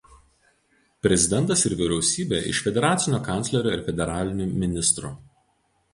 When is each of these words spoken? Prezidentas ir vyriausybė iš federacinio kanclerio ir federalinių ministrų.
Prezidentas 1.07 1.65
ir 1.69 1.75
vyriausybė 1.83 2.39
iš 2.53 2.63
federacinio 2.69 3.19
kanclerio 3.29 3.75
ir 3.79 3.87
federalinių 3.91 4.49
ministrų. 4.65 5.17